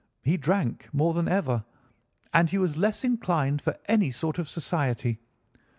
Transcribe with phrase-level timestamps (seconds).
[0.23, 1.63] He drank more than ever,
[2.33, 5.19] and he was less inclined for any sort of society.